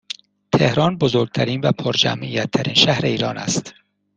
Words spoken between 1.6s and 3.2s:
و پرجمعیت ترین شهر